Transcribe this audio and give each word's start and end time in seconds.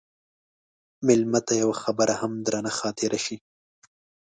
مېلمه 1.05 1.39
ته 1.47 1.53
یوه 1.61 1.75
خبره 1.83 2.13
هم 2.21 2.31
درنه 2.45 2.71
خاطره 2.79 3.19
شي. 3.25 3.37